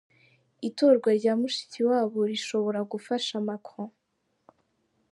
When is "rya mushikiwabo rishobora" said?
1.19-2.79